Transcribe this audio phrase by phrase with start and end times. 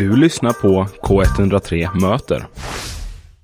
[0.00, 2.46] Du lyssnar på K103 Möter.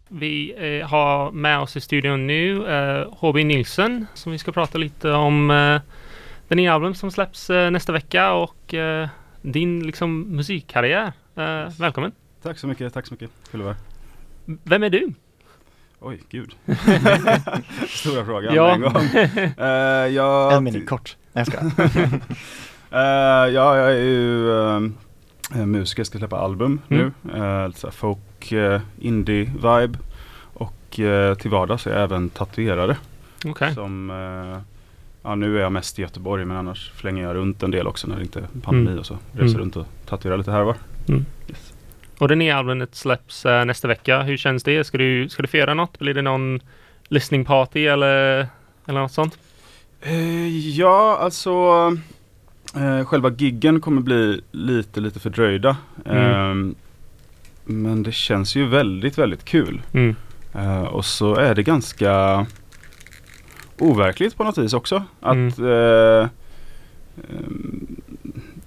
[0.08, 4.78] Vi eh, har med oss i studion nu eh, HB Nilsson som vi ska prata
[4.78, 5.80] lite om eh,
[6.48, 9.08] den nya album som släpps eh, nästa vecka och eh,
[9.42, 11.12] din liksom musikkarriär.
[11.36, 12.12] Eh, välkommen!
[12.42, 13.30] Tack så mycket, tack så mycket.
[13.50, 13.76] Kul att vara.
[14.64, 15.12] Vem är du?
[16.00, 16.54] Oj, gud.
[17.88, 18.74] Stora frågan Ja.
[18.74, 18.92] en gång.
[20.14, 21.16] Jag, En minut kort.
[21.32, 21.84] Nej jag ska.
[22.90, 22.98] Eh,
[23.52, 24.50] ja, jag är ju
[25.54, 27.12] uh, musiker, ska släppa album Mm.
[27.22, 27.32] nu.
[27.38, 29.98] Uh, lite folk, uh, indie-vibe.
[30.58, 32.96] Och eh, till vardags är jag även tatuerare.
[33.44, 33.74] Okej.
[33.74, 34.58] Som, eh,
[35.22, 38.06] ja nu är jag mest i Göteborg men annars flänger jag runt en del också
[38.06, 38.98] när det inte är pandemi Mm.
[38.98, 39.18] och så.
[39.32, 39.60] Reser Mm.
[39.60, 40.76] runt och tatuerar lite här och var.
[41.08, 41.24] Mm.
[41.48, 41.72] Yes.
[42.18, 44.22] Och det nya albumet släpps eh, nästa vecka.
[44.22, 44.84] Hur känns det?
[44.84, 45.98] Ska du, ska du fira något?
[45.98, 46.60] Blir det någon
[47.08, 48.46] listening party eller,
[48.86, 49.38] eller något sånt?
[50.00, 51.52] Eh, ja, alltså
[52.76, 55.76] eh, själva giggen kommer bli lite, lite fördröjda.
[56.04, 56.22] Mm.
[56.50, 56.74] Ehm,
[57.64, 59.82] men det känns ju väldigt, väldigt kul.
[59.92, 60.16] Mm.
[60.54, 62.46] Eh, och så är det ganska
[63.78, 65.02] overkligt på något vis också.
[65.20, 66.28] Att eh,
[67.28, 67.86] ehm,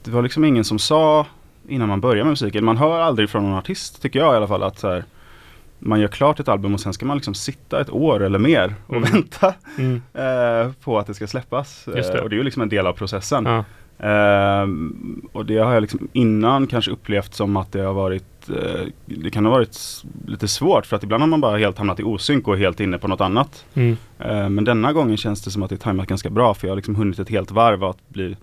[0.04, 1.26] det var liksom ingen som sa
[1.68, 2.66] innan man börjar med musiken.
[2.66, 5.04] Man hör aldrig från någon artist tycker jag i alla fall att här,
[5.80, 8.76] man gör klart ett album och sen ska man liksom sitta ett år eller mer
[8.88, 9.10] och Mm.
[9.12, 10.02] vänta Mm.
[10.14, 11.86] eh, på att det ska släppas.
[11.86, 12.14] Det.
[12.16, 13.46] Eh, och det är ju liksom en del av processen.
[13.46, 13.64] Ja.
[14.00, 18.88] Ehm, och det har jag liksom innan kanske upplevt som att det har varit eh,
[19.06, 22.04] Det kan ha varit lite svårt för att ibland har man bara helt hamnat i
[22.04, 23.66] osynk och helt inne på något annat.
[23.74, 23.98] Mm.
[24.20, 26.72] Eh, men denna gången känns det som att det är tajmat ganska bra för jag
[26.72, 28.36] har liksom hunnit ett helt varv att bli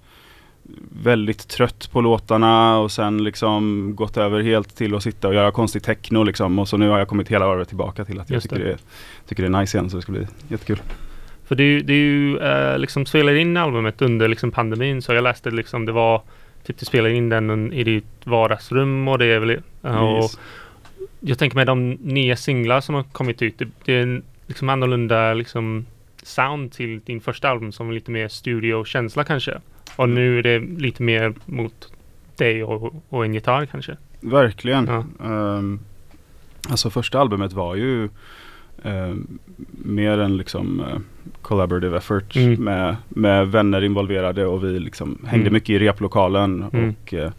[1.02, 5.50] väldigt trött på låtarna och sen liksom gått över helt till att sitta och göra
[5.50, 8.34] konstig techno liksom och så nu har jag kommit hela varvet tillbaka till att jag
[8.36, 8.70] Just tycker det.
[8.70, 8.78] det.
[9.28, 10.78] tycker det är nice igen så det ska bli jättekul.
[11.46, 15.86] För du, du eh, liksom spelade in albumet under liksom pandemin så jag läste liksom
[15.86, 16.22] det var
[16.64, 19.50] typ du spelade in den i ditt vardagsrum och det är väl
[19.82, 20.30] eh, och
[21.20, 24.68] jag tänker med de nya singlar som har kommit ut det, det är en liksom
[24.68, 25.86] annorlunda liksom
[26.22, 29.60] sound till din första album som lite mer studiokänsla kanske
[29.96, 31.92] och nu är det lite mer mot
[32.36, 33.96] dig och, och en gitarr kanske.
[34.20, 34.86] Verkligen.
[34.86, 35.04] Ja.
[35.24, 35.80] Ehm,
[36.68, 38.08] alltså första albumet var ju
[38.86, 39.38] ehm,
[39.84, 40.98] mer en liksom eh,
[41.42, 42.64] collaborative effort Mm.
[42.64, 45.52] med, med vänner involverade och vi liksom hängde Mm.
[45.52, 46.90] mycket i replokalen Mm.
[47.02, 47.30] och eh,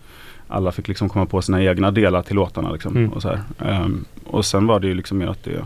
[0.47, 3.09] alla fick liksom komma på sina egna delar till låtarna liksom, Mm.
[3.13, 3.37] och så.
[3.65, 5.65] Ehm, och sen var det ju liksom mer att det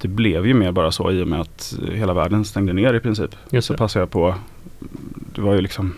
[0.00, 2.94] det blev ju mer bara så i och med att eh, hela världen stängde ner
[2.94, 3.30] i princip.
[3.50, 3.78] Just Så det.
[3.78, 4.34] passade jag på.
[5.34, 5.94] Det var ju liksom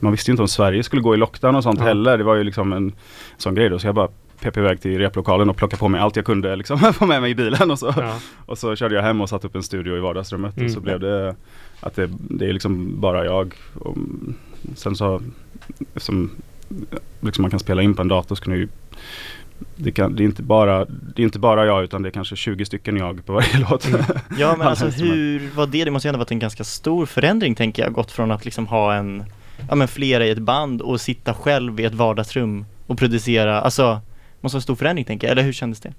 [0.00, 1.84] Man visste ju inte om Sverige skulle gå i lockdown och sånt Ja.
[1.86, 2.18] heller.
[2.18, 2.92] Det var ju liksom en
[3.36, 3.78] sån grej då.
[3.78, 4.08] Så jag bara
[4.40, 7.30] pep iväg till replokalen och plockade på mig allt jag kunde liksom få med mig
[7.30, 7.94] i bilen och så.
[7.96, 8.18] Ja.
[8.46, 10.66] Och så körde jag hem och satte upp en studio i vardagsrummet Mm.
[10.66, 11.36] och så blev det
[11.80, 13.54] att det, det är liksom bara jag.
[13.74, 13.96] Och
[14.74, 15.22] sen så
[15.94, 16.30] eftersom
[17.20, 18.68] liksom man kan spela in på en dator så kan ju
[19.76, 22.36] det, kan, det, är inte bara, det är inte bara jag utan det är kanske
[22.36, 23.86] 20 stycken jag på varje låt.
[23.88, 24.00] Mm.
[24.38, 25.84] Ja men alltså hur var det?
[25.84, 28.66] Det måste ju ändå varit en ganska stor förändring tänker jag, gått från att liksom
[28.66, 29.24] ha en,
[29.68, 34.00] ja men flera i ett band och sitta själv i ett vardagsrum och producera, alltså
[34.40, 35.94] måste vara en stor förändring tänker jag, eller hur kändes det?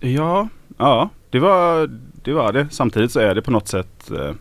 [0.00, 1.90] Ja, ja det, var,
[2.22, 2.66] det var det.
[2.70, 4.34] Samtidigt så är det på något sätt eh,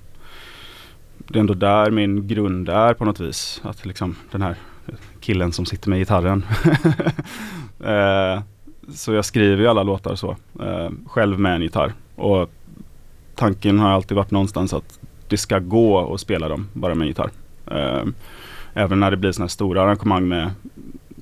[1.17, 3.61] Det är ändå där min grund är på något vis.
[3.63, 4.55] Att liksom den här
[5.19, 6.45] killen som sitter med gitarren.
[7.83, 8.41] eh,
[8.93, 10.35] så jag skriver ju alla låtar så.
[10.63, 11.93] Eh, själv med en gitarr.
[12.15, 12.49] Och
[13.35, 17.07] tanken har alltid varit någonstans att det ska gå att spela dem bara med en
[17.07, 17.31] gitarr.
[18.73, 20.51] Även när det blir sådana här stora arrangemang med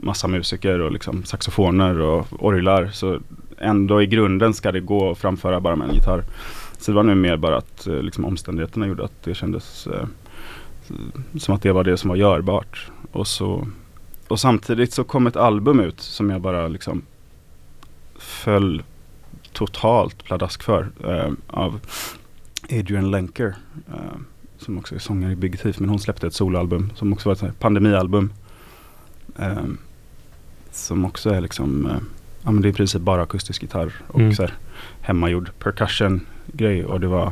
[0.02, 2.90] massa musiker och liksom saxofoner och orglar.
[2.94, 3.20] Så
[3.58, 6.24] ändå i grunden ska det gå att framföra bara med en gitarr.
[6.78, 10.08] Så det var nu mer bara att eh, liksom, omständigheterna gjorde att det kändes eh,
[11.38, 12.92] som att det var det som var görbart.
[13.12, 13.68] Och, så,
[14.28, 17.02] och samtidigt så kom ett album ut som jag bara liksom
[18.18, 18.84] föll
[19.54, 20.90] totalt pladask för.
[21.04, 21.80] Eh, av
[22.70, 23.56] Adrian Lenker.
[23.88, 24.20] Eh,
[24.58, 25.80] som också är sångare i Big Thief.
[25.80, 28.34] Men hon släppte ett soloalbum som också var ett pandemialbum.
[29.36, 29.78] Um,
[30.72, 31.98] som också är liksom eh,
[32.44, 34.34] Ja men det är i princip bara akustisk gitarr och Mm.
[34.34, 34.54] så här
[35.02, 37.32] hemmagjord percussion grej och det var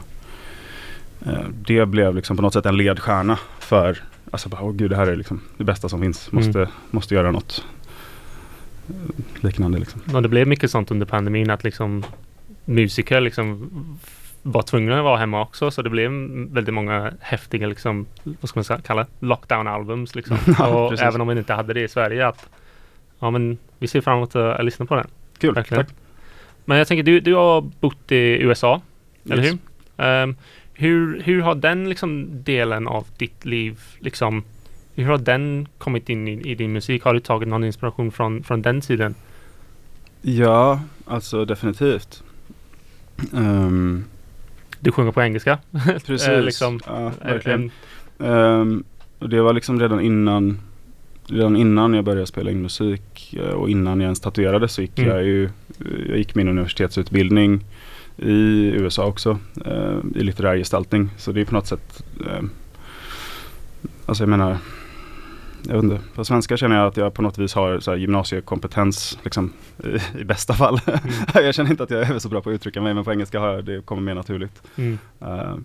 [1.25, 4.95] eh, Det blev liksom på något sätt en ledstjärna för Alltså bara, åh gud det
[4.95, 6.31] här är liksom det bästa som finns.
[6.31, 6.69] Måste, Mm.
[6.91, 7.65] måste göra något
[8.89, 8.95] eh,
[9.43, 10.01] liknande liksom.
[10.13, 12.03] Och det blev mycket sånt under pandemin att liksom
[12.65, 13.69] musiker liksom
[14.43, 16.11] var tvungna att vara hemma också så det blev
[16.51, 20.37] väldigt många häftiga liksom, vad ska man säga, kalla lockdown-albums liksom.
[20.59, 22.49] Ja, och även om vi inte hade det i Sverige att
[23.19, 25.07] ja men vi ser fram emot att lyssna på den.
[25.37, 25.85] Kul, Verkligen.
[25.85, 25.95] tack.
[26.65, 28.81] Men jag tänker du, du har bott i USA,
[29.29, 29.51] eller Yes.
[29.97, 30.05] hur?
[30.05, 30.35] Ehm,
[30.73, 31.21] hur?
[31.21, 34.43] Hur har den liksom delen av ditt liv liksom
[34.95, 37.03] hur har den kommit in i, i din musik?
[37.03, 39.15] Har du tagit någon inspiration från, från den tiden?
[40.21, 42.23] Ja, alltså definitivt.
[43.33, 44.03] Ehm,
[44.79, 45.59] Du sjunger på engelska?
[46.05, 46.27] precis.
[46.27, 47.71] Eh, liksom, ja, Eh, verkligen.
[48.19, 48.83] Ehm,
[49.19, 50.59] och det var liksom redan innan
[51.27, 54.99] Redan innan jag började spela in musik eh, och innan jag ens tatuerade så gick
[54.99, 55.11] Mm.
[55.11, 55.49] jag ju
[56.09, 57.65] Jag gick min universitetsutbildning
[58.17, 61.09] i USA också eh, i litterär gestaltning.
[61.17, 62.43] Så det är på något sätt eh,
[64.05, 64.57] Alltså jag menar
[65.67, 69.19] jag vet inte, på svenska känner jag att jag på något vis har så gymnasiekompetens
[69.23, 69.53] liksom,
[69.83, 70.79] i, i bästa fall.
[70.85, 70.99] Mm.
[71.45, 73.39] jag känner inte att jag är så bra på att uttrycka mig men på engelska
[73.39, 74.61] har jag, det kommer mer naturligt.
[74.75, 75.55] mm, Eh,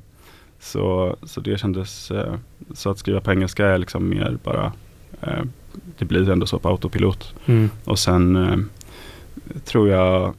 [0.61, 2.35] så, så det kändes, eh,
[2.75, 4.73] så att skriva på engelska är liksom mer bara, eh,
[5.99, 7.35] det blir ändå så på autopilot.
[7.47, 8.59] mm, Och sen eh,
[9.65, 10.35] tror jag,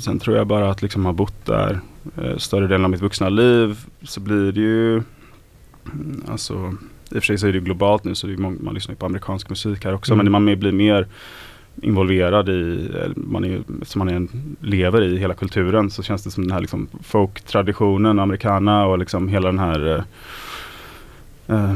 [0.00, 1.80] sen tror jag bara att liksom ha bott där
[2.22, 6.74] eh, större delen av mitt vuxna liv så blir det ju, mm, alltså
[7.10, 8.94] i och för sig så är det globalt nu så det är många, man lyssnar
[8.94, 10.24] på amerikansk musik här också Mm.
[10.32, 11.06] men man blir mer
[11.82, 16.30] involverad i, man är, som man är en, lever i hela kulturen så känns det
[16.30, 19.86] som den här liksom folk-traditionen, americana och liksom hela den här
[21.48, 21.74] eh, eh,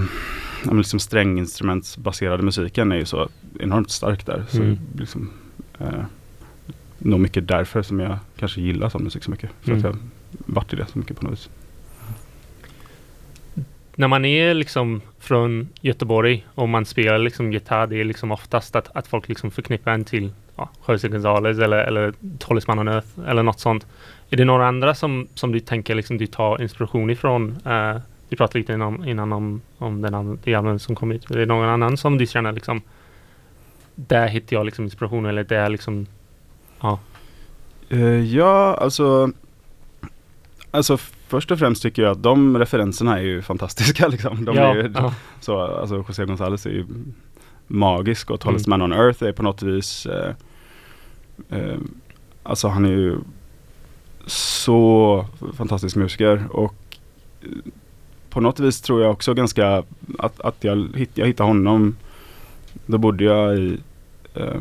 [0.73, 3.29] liksom stränginstrumentsbaserade musiken är ju så
[3.61, 4.45] enormt stark där.
[4.49, 4.79] Så Mm.
[4.99, 5.31] liksom,
[5.79, 6.03] eh,
[6.99, 9.51] nog mycket därför som jag kanske gillar sån musik så mycket.
[9.61, 9.99] För att Mm.
[10.47, 11.49] jag varit i det så mycket på något vis.
[13.95, 18.77] När man är liksom från Göteborg och man spelar liksom gitarr, det är liksom oftast
[18.77, 23.09] att, att folk liksom förknippar en till ja, José González eller, eller Talisman on Earth
[23.29, 23.87] eller något sånt.
[24.31, 27.59] Är det några andra som, som du tänker liksom du tar inspiration ifrån?
[27.67, 27.97] Uh,
[28.29, 31.31] vi pratade lite innan, innan om, om den an- det albumet som kom ut.
[31.31, 32.83] Är det någon annan som du känner liksom
[33.95, 36.07] där hittar jag liksom inspiration eller där liksom
[37.89, 38.01] Eh,
[38.37, 39.31] ja, alltså
[40.71, 40.97] Alltså
[41.29, 44.45] först och främst tycker jag att de referenserna är ju fantastiska liksom.
[44.45, 46.87] De ja, är ju, ja, så, alltså José González är ju
[47.67, 48.81] magisk och Tallest Mm.
[48.81, 50.35] Man on Earth är på något vis eh,
[51.51, 51.77] eh,
[52.43, 53.17] Alltså han är ju
[54.27, 55.27] så
[55.57, 56.75] fantastisk musiker och
[57.43, 57.49] eh,
[58.31, 59.83] på något vis tror jag också ganska
[60.19, 61.97] att, att jag, hitt, jag hittade honom
[62.87, 63.79] Då bodde jag i
[64.35, 64.61] eh,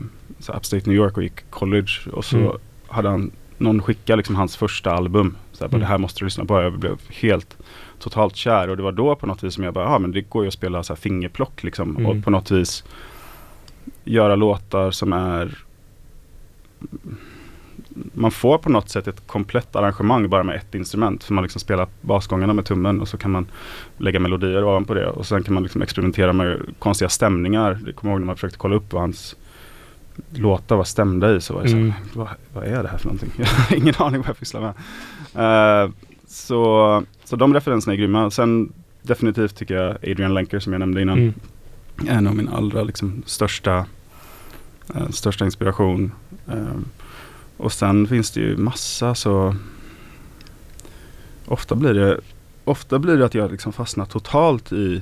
[0.55, 2.51] Upstate New York och gick college och så Mm.
[2.87, 5.35] hade han någon skickat liksom hans första album.
[5.51, 5.79] Så här, Mm.
[5.79, 6.61] Det här måste du lyssna på.
[6.61, 7.57] Jag blev helt
[7.99, 10.21] totalt kär och det var då på något vis som jag bara, ja men det
[10.21, 12.05] går ju att spela så här fingerplock liksom Mm.
[12.05, 12.83] och på något vis
[14.03, 15.57] göra låtar som är
[18.13, 21.23] man får på något sätt ett komplett arrangemang bara med ett instrument.
[21.23, 23.45] För man liksom spelar basgångarna med tummen och så kan man
[23.97, 25.07] lägga melodier ovanpå det.
[25.07, 27.79] Och sen kan man liksom experimentera med konstiga stämningar.
[27.85, 29.35] Jag kommer ihåg när man försökte kolla upp vad hans
[30.33, 31.41] låtar var stämda i.
[31.41, 31.93] Så var det Mm.
[32.13, 33.31] så vad, vad är det här för någonting?
[33.37, 35.83] Jag har ingen aning vad jag pysslar med.
[35.85, 35.91] Eh,
[36.27, 38.31] så, så de referenserna är grymma.
[38.31, 41.17] Sen definitivt tycker jag Adrian Lenker som jag nämnde innan.
[41.19, 41.33] mm,
[42.07, 43.85] En av min allra liksom, största,
[44.95, 46.11] eh, största inspiration.
[46.47, 46.55] Eh,
[47.57, 49.55] och sen finns det ju massa så
[51.45, 52.19] Ofta blir det
[52.63, 55.01] Ofta blir det att jag liksom fastnar totalt i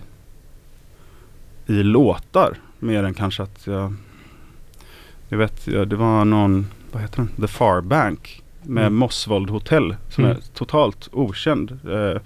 [1.66, 3.94] I låtar mer än kanske att jag
[5.30, 7.28] Jag vet, det var någon Vad heter den?
[7.28, 8.96] The Far Bank Med Mm.
[8.96, 10.38] Mossvold Hotel Som Mm.
[10.38, 12.22] är totalt okänd eh,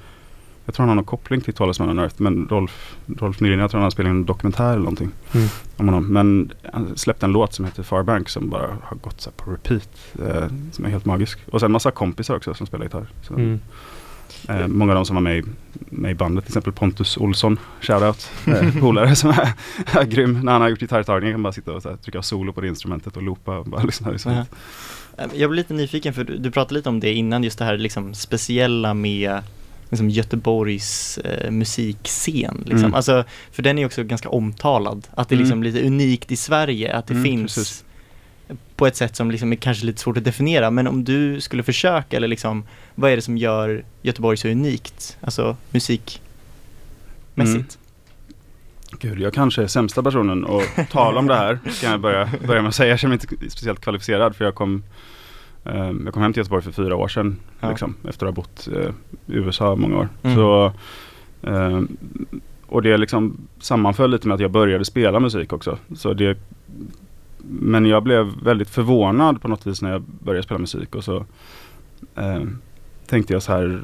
[0.69, 3.71] Jag tror han har någon koppling till Talisman on Earth Men Rolf, Rolf Nylén, jag
[3.71, 5.47] tror han har spelat en dokumentär eller någonting Mm.
[5.77, 6.07] om honom.
[6.07, 9.89] Men han släppte en låt som heter Farbank som bara har gått så på repeat.
[10.27, 11.39] Eh, som är helt magisk.
[11.51, 13.07] Och sen massa kompisar också som spelar gitarr.
[13.21, 13.59] Så, mm.
[14.49, 15.43] eh, många av dem som var med i,
[15.89, 19.53] med i bandet, till exempel Pontus Olsson, shoutout, eh, polare som är,
[19.99, 20.39] är grym.
[20.43, 22.61] När han har gjort gitarrtagningar kan man bara sitta och så här, trycka solo på
[22.61, 24.11] det instrumentet och loopa och bara lyssna.
[24.11, 24.31] Liksom.
[24.31, 24.45] Ja.
[25.33, 27.77] Jag blir lite nyfiken för du, du pratade lite om det innan, just det här
[27.77, 29.41] liksom speciella med
[29.89, 32.57] liksom Göteborgs eh, musikscen.
[32.65, 32.77] Liksom.
[32.79, 32.93] Mm.
[32.93, 35.45] Alltså, för den är också ganska omtalad, att det är Mm.
[35.45, 37.83] liksom lite unikt i Sverige, att det Mm, finns precis.
[38.75, 40.71] på ett sätt som liksom är kanske lite svårt att definiera.
[40.71, 42.63] Men om du skulle försöka, eller liksom,
[42.95, 45.17] vad är det som gör Göteborg så unikt?
[45.21, 46.19] Alltså musikmässigt.
[47.35, 47.65] Mm.
[48.99, 51.59] Gud, jag kanske är sämsta personen att tala om det här.
[51.81, 52.89] Kan jag börja, börja med att säga.
[52.89, 54.83] Jag känner mig inte speciellt kvalificerad för jag kom
[55.63, 57.35] Jag kom hem till Göteborg för fyra år sedan.
[57.59, 57.69] Ja.
[57.69, 58.89] Liksom, efter att ha bott eh,
[59.35, 60.09] i USA många år.
[60.23, 60.35] Mm.
[60.35, 60.73] Så,
[61.41, 61.81] eh,
[62.67, 65.77] och det liksom sammanföll lite med att jag började spela musik också.
[65.95, 66.37] Så det,
[67.37, 70.95] men jag blev väldigt förvånad på något vis när jag började spela musik.
[70.95, 71.25] Och så
[72.15, 72.41] eh,
[73.07, 73.81] tänkte jag så här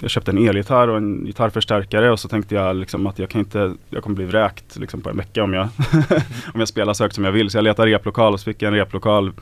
[0.00, 3.38] jag köpte en elgitarr och en gitarrförstärkare och så tänkte jag liksom att jag kan
[3.38, 5.68] inte, jag kommer bli vräkt liksom på en vecka om jag,
[6.54, 7.50] om jag spelar så högt som jag vill.
[7.50, 9.32] Så jag letade replokal och så fick jag en replokal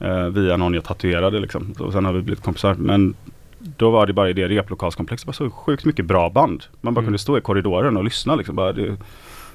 [0.00, 1.74] eh, via någon jag tatuerade liksom.
[1.78, 2.74] Och sen har vi blivit kompisar.
[2.74, 3.14] Men
[3.58, 6.64] då var det bara i det replokalskomplexet, var så sjukt mycket bra band.
[6.80, 7.06] Man bara Mm.
[7.06, 8.56] kunde stå i korridoren och lyssna liksom.
[8.56, 8.96] Bara, det,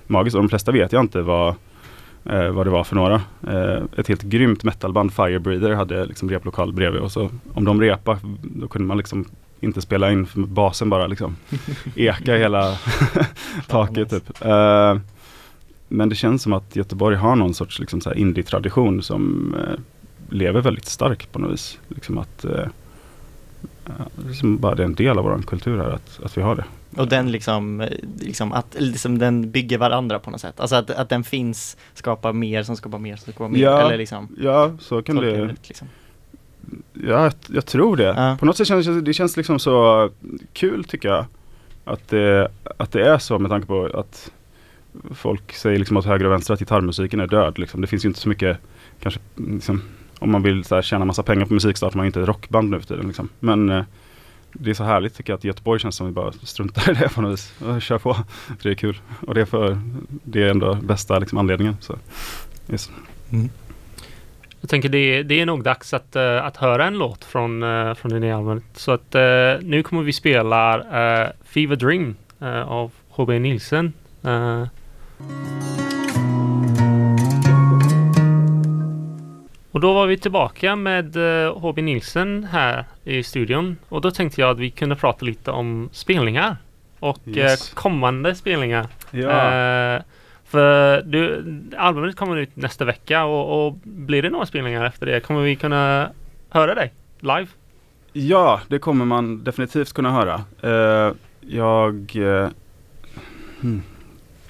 [0.07, 0.35] magiskt.
[0.35, 1.55] Och de flesta vet jag inte vad,
[2.25, 3.21] eh, vad det var för några.
[3.47, 7.01] Eh, ett helt grymt metalband, Firebreather, hade liksom replokal bredvid.
[7.01, 9.25] Och så om de repade, då kunde man liksom
[9.59, 11.35] inte spela in basen bara liksom
[11.95, 12.77] eka hela
[13.67, 14.45] taket typ.
[14.45, 14.97] Eh,
[15.87, 19.79] men det känns som att Göteborg har någon sorts liksom indie-tradition som eh,
[20.29, 21.79] lever väldigt starkt på något vis.
[21.87, 22.67] Liksom att eh,
[24.27, 26.65] liksom bara det är en del av vår kultur här att, att vi har det.
[26.97, 27.89] Och den liksom, eh,
[28.19, 30.59] liksom att liksom den bygger varandra på något sätt.
[30.59, 33.59] Alltså att, att den finns, skapar mer som skapar mer som skapar mer.
[33.59, 35.45] Ja, Eller liksom, Ja, så kan det.
[35.45, 35.87] rätt, liksom.
[36.93, 38.03] Ja, jag, tror det.
[38.03, 38.37] Ja.
[38.39, 40.09] På något sätt känns det, det känns liksom så
[40.53, 41.25] kul tycker jag.
[41.85, 44.31] Att det, att det är så med tanke på att
[45.13, 47.59] folk säger liksom åt höger och vänster att gitarrmusiken är död.
[47.59, 47.81] Liksom.
[47.81, 48.57] Det finns ju inte så mycket,
[48.99, 49.81] kanske liksom,
[50.19, 52.69] om man vill så här, tjäna massa pengar på musik startar man inte ett rockband
[52.69, 53.07] nu för tiden.
[53.07, 53.29] Liksom.
[53.39, 53.83] Men eh,
[54.53, 56.93] det är så härligt tycker jag att Göteborg känns som att vi bara struntar i
[56.93, 57.53] det på något vis.
[57.61, 58.13] Och kör på.
[58.13, 58.97] För det är kul.
[59.27, 59.79] Och det är för
[60.09, 61.77] det är ändå bästa liksom, anledningen.
[61.79, 61.95] Så.
[62.71, 62.91] Yes.
[64.61, 67.93] Jag tänker det, det är nog dags att, eh, att höra en låt från, uh,
[67.93, 68.63] från det nya albumet.
[68.73, 69.21] Så att eh,
[69.61, 73.93] nu kommer vi spela uh, Fever Dream eh, av HB Nielsen.
[74.23, 74.67] Eh,
[79.75, 83.77] och då var vi tillbaka med uh, HB Nielsen här i studion.
[83.89, 86.57] Och då tänkte jag att vi kunde prata lite om spelningar.
[86.99, 87.71] Och Yes.
[87.71, 88.87] eh, kommande spelningar.
[89.11, 89.29] Ja.
[89.29, 90.01] Eh,
[90.45, 91.43] för du,
[91.77, 95.19] albumet kommer ut nästa vecka och, och blir det några spelningar efter det?
[95.19, 96.09] Kommer vi kunna
[96.49, 97.47] höra dig live?
[98.13, 100.43] Ja, det kommer man definitivt kunna höra.
[100.61, 102.15] Eh, jag...
[102.15, 102.49] eh,
[103.61, 103.81] hmm.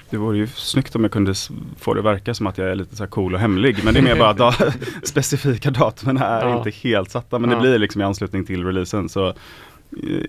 [0.09, 1.33] Det vore ju snyggt om jag kunde
[1.79, 3.77] få det verka som att jag är lite så här cool och hemlig.
[3.83, 4.53] Men det är mer bara att da
[5.03, 6.57] specifika datumen är Ja.
[6.57, 7.39] inte helt satta.
[7.39, 7.55] Men Ja.
[7.55, 9.09] det blir liksom i anslutning till releasen.
[9.09, 9.33] Så eh,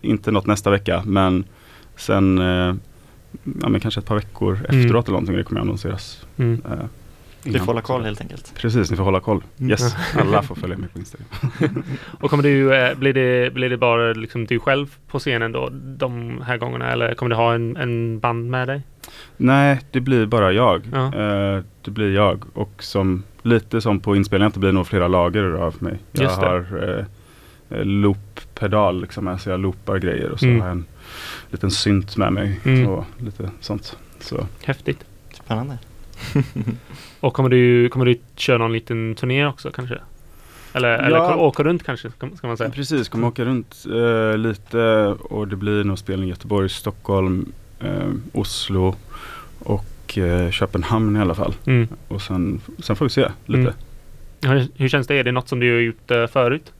[0.02, 1.02] inte något nästa vecka.
[1.06, 1.44] Men
[1.96, 2.74] sen eh,
[3.62, 4.80] ja, men kanske ett par veckor Mm.
[4.84, 5.36] efteråt eller någonting.
[5.36, 6.26] Det kommer annonseras.
[6.36, 6.62] Mm.
[7.42, 7.60] Du innan.
[7.60, 8.52] får hålla koll helt enkelt.
[8.56, 9.42] Precis, ni får hålla koll.
[9.58, 9.70] Mm.
[9.70, 11.28] Yes, alla får följa med på Instagram.
[12.20, 12.64] Och kommer du,
[12.96, 17.14] blir, det, blir det bara liksom du själv på scenen då de här gångerna eller
[17.14, 18.82] kommer du ha en, en band med dig?
[19.36, 20.82] Nej, det blir bara jag.
[20.92, 21.06] Ja.
[21.14, 25.44] Eh, det blir jag och som lite som på inspelningen det blir nog flera lager
[25.44, 25.98] av mig.
[26.12, 26.46] Jag Just det.
[26.46, 26.98] har
[27.70, 30.60] eh, loop-pedal liksom, alltså jag loopar grejer och så Mm.
[30.60, 30.84] har jag en
[31.50, 32.86] liten synt med mig Mm.
[32.88, 33.96] och lite sånt.
[34.20, 34.46] Så.
[34.64, 35.04] Häftigt.
[35.32, 35.78] Spännande.
[37.20, 39.98] Och kommer du, kommer du köra någon liten turné också kanske?
[40.72, 41.36] Eller, eller Ja.
[41.36, 42.70] åka runt kanske ska ska man säga?
[42.70, 44.78] Precis, kommer åka runt eh, lite
[45.20, 48.94] och det blir nog spelning i Göteborg, Stockholm, eh, Oslo
[49.58, 51.54] och eh, Köpenhamn i alla fall.
[51.66, 51.88] Mm.
[52.08, 53.60] Och sen, sen får vi se lite.
[53.60, 53.74] Mm.
[54.58, 55.14] Hur, hur känns det?
[55.14, 56.72] Är det något som du har gjort eh, förut?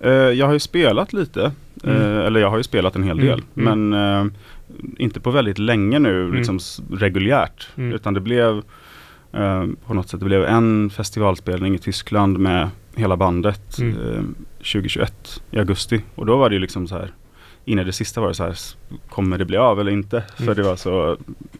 [0.00, 1.52] Eh, jag har ju spelat lite,
[1.84, 1.96] Mm.
[2.02, 3.42] eh, eller jag har ju spelat en hel Mm, del.
[3.54, 4.32] Men eh,
[4.98, 6.34] inte på väldigt länge nu Mm.
[6.34, 6.58] liksom
[6.92, 7.68] reguljärt.
[7.76, 7.92] Mm.
[7.92, 8.62] Utan det blev
[9.86, 13.96] på något sätt, det blev en festivalspelning i Tyskland med hela bandet Mm.
[13.98, 14.22] eh,
[14.58, 16.02] 2021 i augusti.
[16.14, 17.10] Och då var det ju liksom så här
[17.68, 18.56] in i det sista var det så här,
[19.08, 20.22] kommer det bli av eller inte?
[20.36, 20.54] För Mm.
[20.56, 21.16] det var så,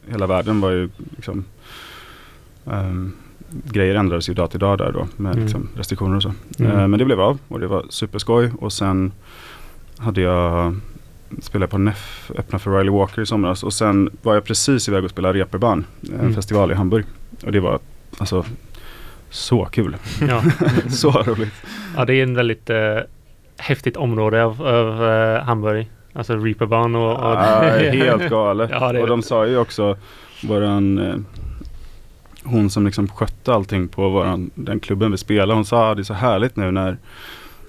[0.08, 1.44] hela världen var ju liksom
[2.70, 3.12] ehm,
[3.64, 5.44] Grejer ändrades ju dag till dag där då med Mm.
[5.44, 6.32] liksom restriktioner och så.
[6.58, 6.72] Mm.
[6.72, 8.50] Eh, men det blev av och det var superskoj.
[8.58, 9.12] Och sen
[9.98, 10.76] hade jag
[11.42, 13.62] spelat på NEF, öppna för Riley Walker i somras.
[13.62, 16.34] Och sen var jag precis iväg och spela Reeperbahn, en Mm.
[16.34, 17.04] festival i Hamburg.
[17.44, 17.78] Och det var
[18.18, 18.44] alltså
[19.30, 19.96] så kul.
[20.28, 20.42] Ja.
[20.90, 21.52] så roligt.
[21.96, 22.98] ja, det är en väldigt eh,
[23.58, 25.90] häftigt område av, av eh, Hamburg.
[26.12, 27.12] Alltså Reeperbahn och...
[27.12, 27.60] och Ja,
[27.92, 28.70] helt galet.
[28.70, 29.96] Ja, och de sa ju också,
[30.42, 31.16] våran, eh,
[32.44, 36.04] hon som liksom skötte allting på våran, den klubben vi spelar, hon sa det är
[36.04, 36.96] så härligt nu när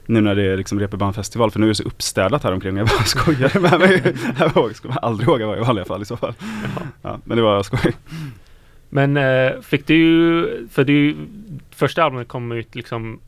[0.10, 2.78] nu när det är liksom Reeperbahn festival för nu är det så uppstädat här omkring.
[2.78, 4.16] Jag bara skojar med mig.
[4.56, 6.34] Jag skulle aldrig våga vara i vanliga fall i så fall.
[7.02, 7.94] Ja, men det var skoj.
[8.90, 11.16] Men eh, fick du, för du,
[11.72, 13.20] första albumet kom ut liksom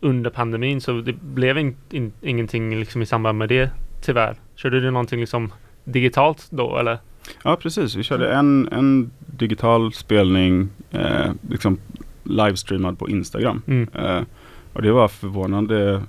[0.00, 4.34] under pandemin så det blev in, in, ingenting liksom i samband med det tyvärr.
[4.56, 5.52] Körde du någonting liksom
[5.84, 6.98] digitalt då eller?
[7.42, 11.78] Ja precis, vi körde en, en digital spelning eh, liksom
[12.22, 13.62] livestreamad på Instagram.
[13.66, 13.88] Mm.
[13.94, 14.22] Eh,
[14.72, 16.02] och det var förvånande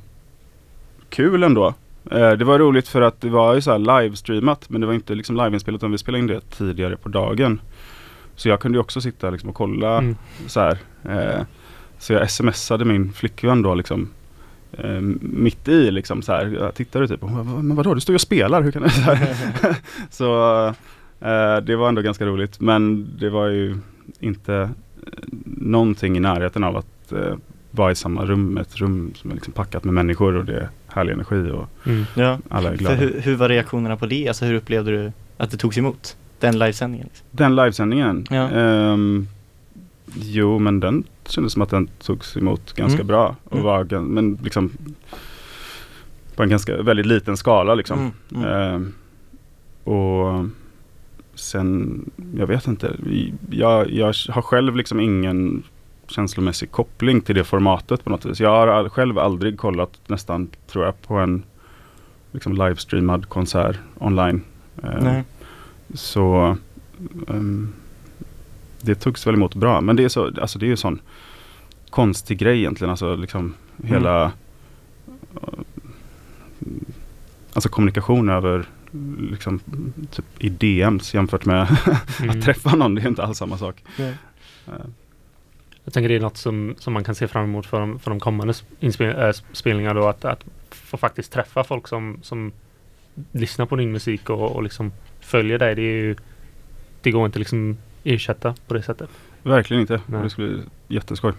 [1.09, 1.73] kul ändå.
[2.11, 4.93] Eh, det var roligt för att det var ju så här livestreamat men det var
[4.93, 7.61] inte liksom liveinspelat utan vi spelade in det tidigare på dagen.
[8.35, 10.15] Så jag kunde ju också sitta liksom och kolla Mm.
[10.47, 10.77] så här.
[11.09, 11.41] Eh,
[11.97, 14.09] så jag smsade min flickvän då liksom
[14.77, 16.45] eh, mitt i liksom så här.
[16.59, 18.89] Jag tittade typ men vadå du står ju och spelar, hur kan du?
[18.89, 19.35] Så, här.
[20.09, 20.65] så
[21.21, 23.77] eh, det var ändå ganska roligt men det var ju
[24.19, 24.69] inte eh,
[25.45, 27.35] någonting i närheten av att eh,
[27.71, 30.69] vara i samma rum, ett rum som är liksom packat med människor och det är
[30.87, 32.03] härlig energi och Mm.
[32.15, 32.37] Ja.
[32.49, 32.95] alla är För glada.
[32.95, 34.27] hur, hur var reaktionerna på det?
[34.27, 36.17] Alltså hur upplevde du att det togs emot?
[36.39, 37.07] Den livesändningen.
[37.07, 37.27] Liksom.
[37.31, 38.25] Den livesändningen?
[38.29, 38.49] Ja.
[38.49, 39.27] Ehm,
[40.15, 43.07] jo, men den kändes som att den togs emot ganska Mm.
[43.07, 43.35] bra.
[43.43, 43.65] Och Mm.
[43.65, 44.71] var, men liksom
[46.35, 48.11] på en ganska väldigt liten skala liksom.
[48.35, 48.45] Mm.
[48.47, 48.93] Ehm,
[49.83, 50.45] och
[51.35, 52.05] sen,
[52.37, 52.95] jag vet inte.
[53.49, 55.63] Jag, jag har själv liksom ingen
[56.07, 58.39] känslomässig koppling till det formatet på något vis.
[58.39, 61.43] Jag har all, själv aldrig kollat nästan, tror jag, på en
[62.31, 64.41] liksom livestreamad konsert online.
[65.01, 65.23] Nej.
[65.93, 66.57] så
[67.27, 67.73] ehm,
[68.81, 69.81] det togs väl emot bra.
[69.81, 70.99] Men det är så, alltså det är ju sån
[71.89, 72.89] konstig grej egentligen.
[72.91, 74.23] Alltså liksom hela
[75.35, 75.49] eh,
[77.53, 78.65] Alltså kommunikation över
[79.31, 79.59] liksom
[80.11, 81.67] typ i DMs jämfört med
[82.21, 82.29] Mm.
[82.29, 82.95] att träffa någon.
[82.95, 83.83] Det är inte alls samma sak.
[83.97, 84.15] Nej.
[84.67, 84.73] Eh,
[85.83, 88.11] Jag tänker det är något som, som man kan se fram emot för de, för
[88.11, 92.51] de kommande inspel, äh, spelningar då att, att få faktiskt träffa folk som, som
[93.31, 95.75] lyssnar på din musik och, och liksom följer dig.
[95.75, 96.15] Det är ju
[97.01, 99.09] Det går inte liksom ersätta på det sättet.
[99.43, 100.01] verkligen inte.
[100.05, 100.23] Nej.
[100.23, 101.33] Det skulle bli jätteskoj.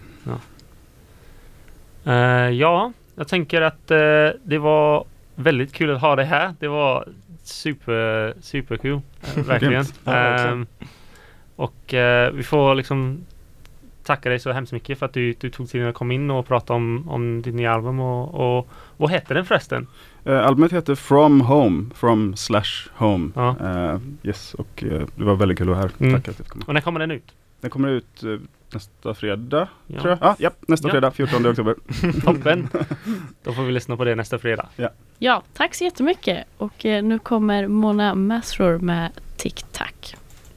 [2.04, 2.14] Eh,
[2.50, 5.04] ja, jag tänker att eh, det var
[5.34, 6.54] väldigt kul att ha dig här.
[6.58, 7.08] Det var
[7.42, 9.00] super, superkul.
[9.36, 9.84] Uh, verkligen.
[10.04, 10.12] Ja.
[10.12, 10.66] Ehm,
[11.56, 11.94] och
[12.32, 13.26] vi får liksom
[14.04, 16.46] tacka dig så hemskt mycket för att du, du tog tiden att komma in och
[16.46, 19.86] prata om, om ditt nya album och, och vad heter den förresten?
[20.24, 23.30] Eh, albumet heter From Home, From Slash Home.
[23.34, 23.56] Ja.
[23.60, 25.90] Eh, yes, och eh, det var väldigt kul att vara här.
[26.06, 26.12] Mm.
[26.14, 26.64] Tack att fick komma.
[26.68, 27.34] Och när kommer den ut?
[27.60, 28.22] Den kommer ut
[28.74, 30.00] nästa fredag, Ja.
[30.00, 30.18] tror jag.
[30.28, 30.92] Ah, ja, nästa Ja.
[30.92, 31.74] fredag, 14 oktober.
[32.24, 32.68] Toppen!
[33.42, 34.68] Då får vi lyssna på det nästa fredag.
[35.18, 36.44] Ja, tack så jättemycket.
[36.58, 40.14] Och nu kommer Mona Masror med Tic Tac.